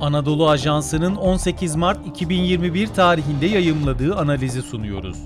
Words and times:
Anadolu 0.00 0.48
Ajansı'nın 0.48 1.16
18 1.16 1.76
Mart 1.76 2.06
2021 2.06 2.86
tarihinde 2.86 3.46
yayımladığı 3.46 4.16
analizi 4.16 4.62
sunuyoruz. 4.62 5.18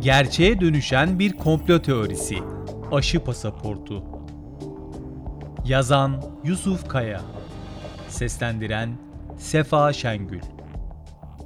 Gerçeğe 0.00 0.60
dönüşen 0.60 1.18
bir 1.18 1.32
komplo 1.32 1.82
teorisi. 1.82 2.38
Aşı 2.92 3.20
pasaportu. 3.20 4.02
Yazan 5.64 6.22
Yusuf 6.44 6.88
Kaya. 6.88 7.20
Seslendiren 8.08 8.98
Sefa 9.38 9.92
Şengül. 9.92 10.40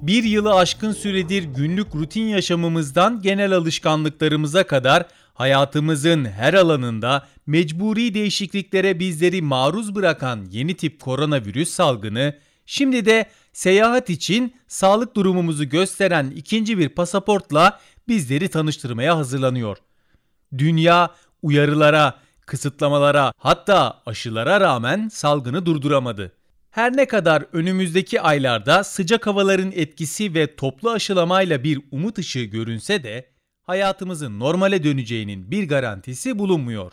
Bir 0.02 0.24
yılı 0.24 0.54
aşkın 0.54 0.92
süredir 0.92 1.44
günlük 1.44 1.94
rutin 1.94 2.24
yaşamımızdan 2.24 3.22
genel 3.22 3.52
alışkanlıklarımıza 3.52 4.66
kadar 4.66 5.06
hayatımızın 5.34 6.24
her 6.24 6.54
alanında 6.54 7.26
mecburi 7.46 8.14
değişikliklere 8.14 8.98
bizleri 8.98 9.42
maruz 9.42 9.94
bırakan 9.94 10.46
yeni 10.50 10.76
tip 10.76 11.00
koronavirüs 11.00 11.70
salgını, 11.70 12.38
şimdi 12.66 13.06
de 13.06 13.26
seyahat 13.52 14.10
için 14.10 14.54
sağlık 14.66 15.16
durumumuzu 15.16 15.64
gösteren 15.64 16.30
ikinci 16.36 16.78
bir 16.78 16.88
pasaportla 16.88 17.80
bizleri 18.08 18.48
tanıştırmaya 18.48 19.16
hazırlanıyor. 19.16 19.76
Dünya 20.58 21.14
uyarılara, 21.42 22.18
kısıtlamalara 22.46 23.32
hatta 23.36 24.02
aşılara 24.06 24.60
rağmen 24.60 25.08
salgını 25.08 25.66
durduramadı. 25.66 26.32
Her 26.70 26.96
ne 26.96 27.06
kadar 27.06 27.44
önümüzdeki 27.52 28.20
aylarda 28.20 28.84
sıcak 28.84 29.26
havaların 29.26 29.72
etkisi 29.72 30.34
ve 30.34 30.56
toplu 30.56 30.90
aşılamayla 30.90 31.64
bir 31.64 31.80
umut 31.90 32.18
ışığı 32.18 32.44
görünse 32.44 33.04
de 33.04 33.29
hayatımızın 33.70 34.40
normale 34.40 34.84
döneceğinin 34.84 35.50
bir 35.50 35.68
garantisi 35.68 36.38
bulunmuyor. 36.38 36.92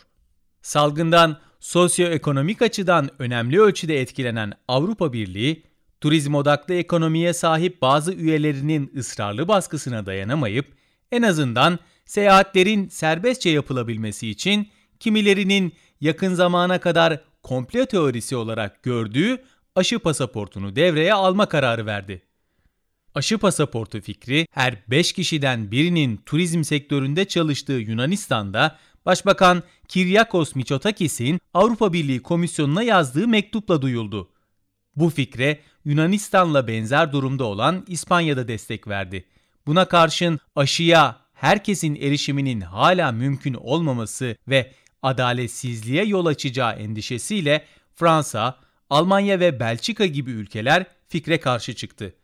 Salgından 0.62 1.36
sosyoekonomik 1.60 2.62
açıdan 2.62 3.10
önemli 3.18 3.60
ölçüde 3.60 4.00
etkilenen 4.00 4.52
Avrupa 4.68 5.12
Birliği, 5.12 5.62
turizm 6.00 6.34
odaklı 6.34 6.74
ekonomiye 6.74 7.32
sahip 7.32 7.82
bazı 7.82 8.12
üyelerinin 8.12 8.92
ısrarlı 8.96 9.48
baskısına 9.48 10.06
dayanamayıp 10.06 10.66
en 11.12 11.22
azından 11.22 11.78
seyahatlerin 12.04 12.88
serbestçe 12.88 13.50
yapılabilmesi 13.50 14.28
için 14.28 14.68
kimilerinin 15.00 15.72
yakın 16.00 16.34
zamana 16.34 16.80
kadar 16.80 17.20
komplo 17.42 17.86
teorisi 17.86 18.36
olarak 18.36 18.82
gördüğü 18.82 19.38
aşı 19.76 19.98
pasaportunu 19.98 20.76
devreye 20.76 21.14
alma 21.14 21.46
kararı 21.46 21.86
verdi. 21.86 22.27
Aşı 23.18 23.38
pasaportu 23.38 24.00
fikri 24.00 24.46
her 24.50 24.90
5 24.90 25.12
kişiden 25.12 25.70
birinin 25.70 26.16
turizm 26.26 26.64
sektöründe 26.64 27.24
çalıştığı 27.24 27.72
Yunanistan'da 27.72 28.78
Başbakan 29.06 29.62
Kiryakos 29.88 30.54
Mitsotakis'in 30.54 31.40
Avrupa 31.54 31.92
Birliği 31.92 32.22
Komisyonu'na 32.22 32.82
yazdığı 32.82 33.28
mektupla 33.28 33.82
duyuldu. 33.82 34.30
Bu 34.96 35.10
fikre 35.10 35.60
Yunanistan'la 35.84 36.68
benzer 36.68 37.12
durumda 37.12 37.44
olan 37.44 37.84
İspanya'da 37.88 38.48
destek 38.48 38.88
verdi. 38.88 39.24
Buna 39.66 39.84
karşın 39.84 40.40
aşıya 40.56 41.16
herkesin 41.34 41.94
erişiminin 41.94 42.60
hala 42.60 43.12
mümkün 43.12 43.54
olmaması 43.54 44.36
ve 44.48 44.72
adaletsizliğe 45.02 46.04
yol 46.04 46.26
açacağı 46.26 46.72
endişesiyle 46.72 47.64
Fransa, 47.94 48.58
Almanya 48.90 49.40
ve 49.40 49.60
Belçika 49.60 50.06
gibi 50.06 50.30
ülkeler 50.30 50.86
fikre 51.08 51.40
karşı 51.40 51.74
çıktı. 51.74 52.14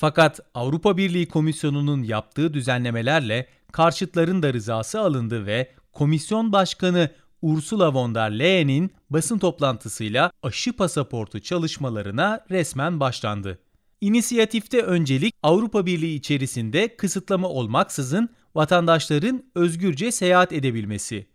Fakat 0.00 0.40
Avrupa 0.54 0.96
Birliği 0.96 1.28
Komisyonu'nun 1.28 2.02
yaptığı 2.02 2.54
düzenlemelerle 2.54 3.46
karşıtların 3.72 4.42
da 4.42 4.52
rızası 4.52 5.00
alındı 5.00 5.46
ve 5.46 5.72
Komisyon 5.92 6.52
Başkanı 6.52 7.10
Ursula 7.42 7.94
von 7.94 8.14
der 8.14 8.38
Leyen'in 8.38 8.90
basın 9.10 9.38
toplantısıyla 9.38 10.32
aşı 10.42 10.72
pasaportu 10.72 11.40
çalışmalarına 11.40 12.44
resmen 12.50 13.00
başlandı. 13.00 13.58
İnisiyatifte 14.00 14.82
öncelik 14.82 15.34
Avrupa 15.42 15.86
Birliği 15.86 16.14
içerisinde 16.14 16.96
kısıtlama 16.96 17.48
olmaksızın 17.48 18.28
vatandaşların 18.54 19.42
özgürce 19.54 20.12
seyahat 20.12 20.52
edebilmesi. 20.52 21.26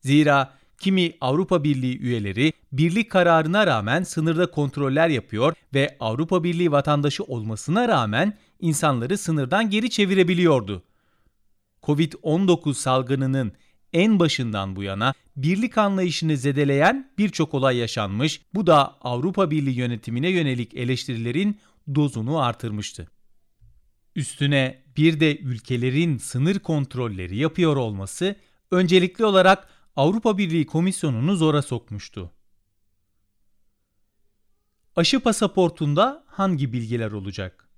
Zira 0.00 0.54
kimi 0.82 1.12
Avrupa 1.20 1.64
Birliği 1.64 1.98
üyeleri 1.98 2.52
birlik 2.72 3.10
kararına 3.10 3.66
rağmen 3.66 4.02
sınırda 4.02 4.50
kontroller 4.50 5.08
yapıyor 5.08 5.54
ve 5.74 5.96
Avrupa 6.00 6.44
Birliği 6.44 6.72
vatandaşı 6.72 7.24
olmasına 7.24 7.88
rağmen 7.88 8.38
insanları 8.60 9.18
sınırdan 9.18 9.70
geri 9.70 9.90
çevirebiliyordu. 9.90 10.82
Covid-19 11.82 12.74
salgınının 12.74 13.52
en 13.92 14.18
başından 14.18 14.76
bu 14.76 14.82
yana 14.82 15.14
birlik 15.36 15.78
anlayışını 15.78 16.36
zedeleyen 16.36 17.12
birçok 17.18 17.54
olay 17.54 17.76
yaşanmış, 17.76 18.40
bu 18.54 18.66
da 18.66 18.96
Avrupa 19.00 19.50
Birliği 19.50 19.78
yönetimine 19.78 20.28
yönelik 20.28 20.74
eleştirilerin 20.74 21.60
dozunu 21.94 22.38
artırmıştı. 22.38 23.08
Üstüne 24.16 24.82
bir 24.96 25.20
de 25.20 25.38
ülkelerin 25.38 26.18
sınır 26.18 26.58
kontrolleri 26.58 27.36
yapıyor 27.36 27.76
olması 27.76 28.36
öncelikli 28.70 29.24
olarak 29.24 29.68
Avrupa 29.96 30.38
Birliği 30.38 30.66
Komisyonu'nu 30.66 31.36
zora 31.36 31.62
sokmuştu. 31.62 32.30
Aşı 34.96 35.20
pasaportunda 35.20 36.24
hangi 36.26 36.72
bilgiler 36.72 37.12
olacak? 37.12 37.68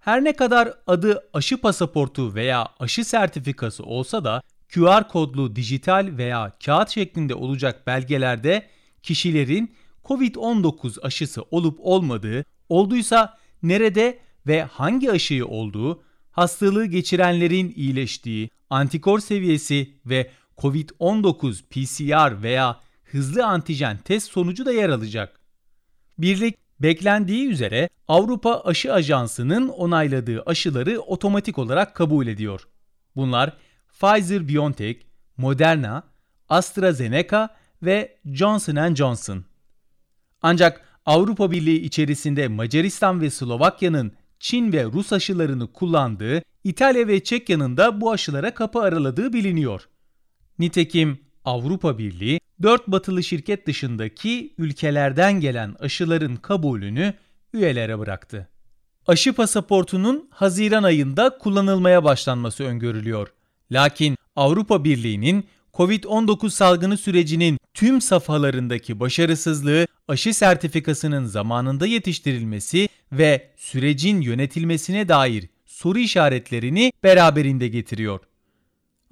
Her 0.00 0.24
ne 0.24 0.32
kadar 0.32 0.74
adı 0.86 1.28
aşı 1.32 1.60
pasaportu 1.60 2.34
veya 2.34 2.68
aşı 2.78 3.04
sertifikası 3.04 3.84
olsa 3.84 4.24
da 4.24 4.42
QR 4.74 5.08
kodlu 5.08 5.56
dijital 5.56 6.08
veya 6.12 6.52
kağıt 6.64 6.90
şeklinde 6.90 7.34
olacak 7.34 7.86
belgelerde 7.86 8.68
kişilerin 9.02 9.74
COVID-19 10.04 11.00
aşısı 11.00 11.42
olup 11.42 11.78
olmadığı, 11.82 12.44
olduysa 12.68 13.38
nerede 13.62 14.18
ve 14.46 14.62
hangi 14.62 15.10
aşıyı 15.10 15.46
olduğu, 15.46 16.02
hastalığı 16.30 16.86
geçirenlerin 16.86 17.72
iyileştiği, 17.76 18.50
antikor 18.70 19.20
seviyesi 19.20 19.94
ve 20.06 20.30
COVID-19 20.58 21.62
PCR 21.70 22.42
veya 22.42 22.80
hızlı 23.04 23.46
antijen 23.46 23.98
test 23.98 24.30
sonucu 24.30 24.66
da 24.66 24.72
yer 24.72 24.88
alacak. 24.88 25.40
Birlik 26.18 26.56
beklendiği 26.80 27.48
üzere 27.48 27.88
Avrupa 28.08 28.60
Aşı 28.64 28.92
Ajansı'nın 28.92 29.68
onayladığı 29.68 30.42
aşıları 30.42 31.00
otomatik 31.00 31.58
olarak 31.58 31.94
kabul 31.94 32.26
ediyor. 32.26 32.68
Bunlar 33.16 33.56
Pfizer-BioNTech, 34.00 34.96
Moderna, 35.36 36.02
AstraZeneca 36.48 37.48
ve 37.82 38.16
Johnson 38.26 38.94
Johnson. 38.94 39.44
Ancak 40.42 40.80
Avrupa 41.06 41.50
Birliği 41.50 41.80
içerisinde 41.80 42.48
Macaristan 42.48 43.20
ve 43.20 43.30
Slovakya'nın 43.30 44.12
Çin 44.40 44.72
ve 44.72 44.84
Rus 44.84 45.12
aşılarını 45.12 45.72
kullandığı, 45.72 46.42
İtalya 46.64 47.08
ve 47.08 47.24
Çekya'nın 47.24 47.76
da 47.76 48.00
bu 48.00 48.12
aşılara 48.12 48.54
kapı 48.54 48.80
araladığı 48.80 49.32
biliniyor. 49.32 49.88
Nitekim 50.58 51.18
Avrupa 51.44 51.98
Birliği 51.98 52.40
4 52.62 52.88
batılı 52.88 53.22
şirket 53.22 53.66
dışındaki 53.66 54.54
ülkelerden 54.58 55.40
gelen 55.40 55.76
aşıların 55.80 56.36
kabulünü 56.36 57.14
üyelere 57.52 57.98
bıraktı. 57.98 58.48
Aşı 59.06 59.32
pasaportunun 59.32 60.28
Haziran 60.30 60.82
ayında 60.82 61.38
kullanılmaya 61.38 62.04
başlanması 62.04 62.64
öngörülüyor. 62.64 63.28
Lakin 63.72 64.16
Avrupa 64.36 64.84
Birliği'nin 64.84 65.44
COVID-19 65.74 66.50
salgını 66.50 66.96
sürecinin 66.96 67.58
tüm 67.74 68.00
safhalarındaki 68.00 69.00
başarısızlığı 69.00 69.86
aşı 70.08 70.34
sertifikasının 70.34 71.24
zamanında 71.24 71.86
yetiştirilmesi 71.86 72.88
ve 73.12 73.50
sürecin 73.56 74.20
yönetilmesine 74.20 75.08
dair 75.08 75.48
soru 75.66 75.98
işaretlerini 75.98 76.92
beraberinde 77.04 77.68
getiriyor. 77.68 78.20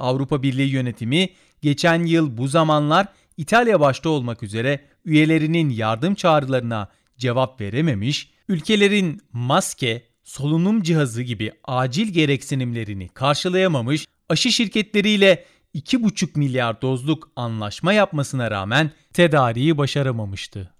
Avrupa 0.03 0.43
Birliği 0.43 0.71
yönetimi 0.71 1.29
geçen 1.63 2.05
yıl 2.05 2.37
bu 2.37 2.49
zamanlar 2.49 3.06
İtalya 3.37 3.81
başta 3.81 4.09
olmak 4.09 4.43
üzere 4.43 4.81
üyelerinin 5.05 5.71
yardım 5.71 6.15
çağrılarına 6.15 6.88
cevap 7.19 7.61
verememiş, 7.61 8.31
ülkelerin 8.49 9.21
maske, 9.32 10.03
solunum 10.25 10.82
cihazı 10.82 11.23
gibi 11.23 11.53
acil 11.65 12.09
gereksinimlerini 12.09 13.09
karşılayamamış, 13.09 14.06
aşı 14.29 14.53
şirketleriyle 14.53 15.44
2,5 15.75 16.38
milyar 16.38 16.82
dozluk 16.82 17.31
anlaşma 17.37 17.93
yapmasına 17.93 18.50
rağmen 18.50 18.91
tedariği 19.12 19.79
başaramamıştı. 19.79 20.75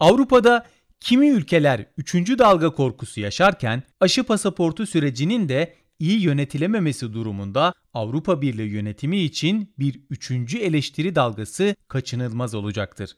Avrupa'da 0.00 0.66
kimi 1.00 1.28
ülkeler 1.28 1.86
3. 1.96 2.14
dalga 2.14 2.70
korkusu 2.70 3.20
yaşarken 3.20 3.82
aşı 4.00 4.24
pasaportu 4.24 4.86
sürecinin 4.86 5.48
de 5.48 5.74
iyi 6.00 6.20
yönetilememesi 6.20 7.12
durumunda 7.12 7.74
Avrupa 7.94 8.42
Birliği 8.42 8.70
yönetimi 8.70 9.20
için 9.20 9.74
bir 9.78 10.00
üçüncü 10.10 10.58
eleştiri 10.58 11.14
dalgası 11.14 11.76
kaçınılmaz 11.88 12.54
olacaktır. 12.54 13.16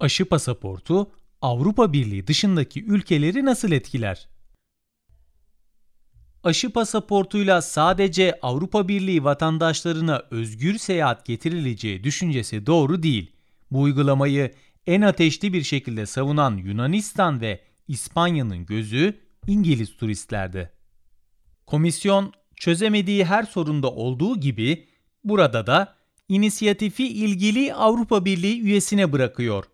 Aşı 0.00 0.24
pasaportu 0.24 1.12
Avrupa 1.42 1.92
Birliği 1.92 2.26
dışındaki 2.26 2.84
ülkeleri 2.84 3.44
nasıl 3.44 3.72
etkiler? 3.72 4.28
Aşı 6.44 6.72
pasaportuyla 6.72 7.62
sadece 7.62 8.38
Avrupa 8.42 8.88
Birliği 8.88 9.24
vatandaşlarına 9.24 10.22
özgür 10.30 10.78
seyahat 10.78 11.26
getirileceği 11.26 12.04
düşüncesi 12.04 12.66
doğru 12.66 13.02
değil. 13.02 13.32
Bu 13.70 13.80
uygulamayı 13.80 14.54
en 14.86 15.00
ateşli 15.00 15.52
bir 15.52 15.62
şekilde 15.62 16.06
savunan 16.06 16.56
Yunanistan 16.56 17.40
ve 17.40 17.60
İspanya'nın 17.88 18.66
gözü 18.66 19.18
İngiliz 19.46 19.96
turistlerde. 19.96 20.79
Komisyon 21.70 22.32
çözemediği 22.56 23.24
her 23.24 23.42
sorunda 23.42 23.90
olduğu 23.90 24.40
gibi 24.40 24.86
burada 25.24 25.66
da 25.66 25.94
inisiyatifi 26.28 27.08
ilgili 27.08 27.74
Avrupa 27.74 28.24
Birliği 28.24 28.60
üyesine 28.60 29.12
bırakıyor. 29.12 29.64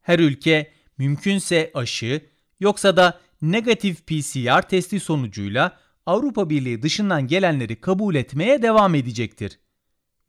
Her 0.00 0.18
ülke 0.18 0.70
mümkünse 0.98 1.70
aşı 1.74 2.20
yoksa 2.60 2.96
da 2.96 3.20
negatif 3.42 4.06
PCR 4.06 4.62
testi 4.68 5.00
sonucuyla 5.00 5.78
Avrupa 6.06 6.50
Birliği 6.50 6.82
dışından 6.82 7.26
gelenleri 7.26 7.80
kabul 7.80 8.14
etmeye 8.14 8.62
devam 8.62 8.94
edecektir. 8.94 9.58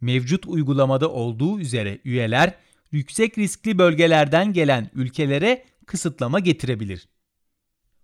Mevcut 0.02 0.46
uygulamada 0.48 1.12
olduğu 1.12 1.60
üzere 1.60 2.00
üyeler 2.06 2.54
yüksek 2.92 3.38
riskli 3.38 3.78
bölgelerden 3.78 4.54
gelen 4.54 4.90
ülkelere 4.94 5.66
kısıtlama 5.86 6.40
getirebilir. 6.40 7.08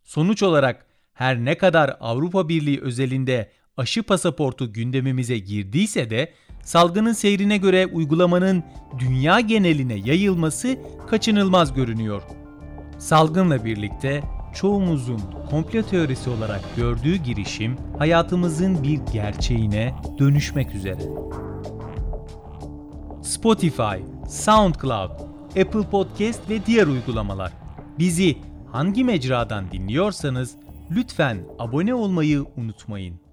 Sonuç 0.04 0.44
olarak 0.44 0.91
her 1.14 1.46
ne 1.46 1.58
kadar 1.58 1.98
Avrupa 2.00 2.50
Birliği 2.50 2.82
özelinde 2.82 3.52
aşı 3.78 4.04
pasaportu 4.04 4.74
gündemimize 4.74 5.38
girdiyse 5.38 6.10
de 6.10 6.34
salgının 6.64 7.14
seyrine 7.14 7.58
göre 7.58 7.86
uygulamanın 7.86 8.64
dünya 9.00 9.40
geneline 9.40 9.94
yayılması 9.94 10.78
kaçınılmaz 11.10 11.74
görünüyor. 11.74 12.22
Salgınla 12.98 13.66
birlikte 13.66 14.24
çoğumuzun 14.54 15.22
komplo 15.50 15.82
teorisi 15.82 16.30
olarak 16.30 16.62
gördüğü 16.76 17.16
girişim 17.16 17.78
hayatımızın 17.98 18.84
bir 18.84 19.00
gerçeğine 19.14 19.96
dönüşmek 20.20 20.76
üzere. 20.76 21.02
Spotify, 23.24 23.98
SoundCloud, 24.30 25.12
Apple 25.50 25.90
Podcast 25.92 26.50
ve 26.50 26.66
diğer 26.66 26.88
uygulamalar. 26.88 27.52
Bizi 28.00 28.38
hangi 28.72 29.04
mecradan 29.04 29.72
dinliyorsanız 29.72 30.56
lütfen 30.92 31.46
abone 31.60 31.94
olmayı 31.96 32.46
unutmayın. 32.58 33.31